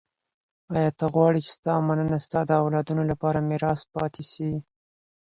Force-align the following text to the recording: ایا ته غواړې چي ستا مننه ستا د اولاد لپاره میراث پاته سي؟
ایا 0.75 0.89
ته 0.99 1.05
غواړې 1.13 1.39
چي 1.45 1.51
ستا 1.57 1.73
مننه 1.87 2.17
ستا 2.25 2.39
د 2.47 2.51
اولاد 2.61 2.85
لپاره 3.11 3.45
میراث 3.49 3.81
پاته 3.93 4.21
سي؟ 4.31 4.49